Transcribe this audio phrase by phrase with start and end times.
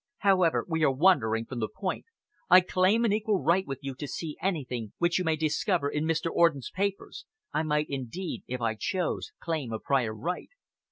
[0.25, 2.05] However, we are wandering from the point.
[2.49, 6.05] I claim an equal right with you to see anything which you may discover in
[6.05, 6.31] Mr.
[6.31, 7.25] Orden's papers.
[7.53, 10.49] I might, indeed, if I chose, claim a prior right."